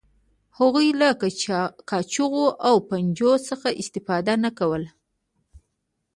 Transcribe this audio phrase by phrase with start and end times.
[0.59, 1.09] هغوی له
[1.89, 4.89] کاچوغو او پنجو څخه استفاده نه کوله.